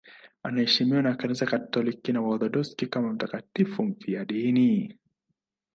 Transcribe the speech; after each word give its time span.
Anaheshimiwa 0.43 1.01
na 1.01 1.15
Kanisa 1.15 1.45
Katoliki 1.45 2.13
na 2.13 2.21
Waorthodoksi 2.21 2.87
kama 2.87 3.13
mtakatifu 3.13 3.83
mfiadini. 3.83 4.97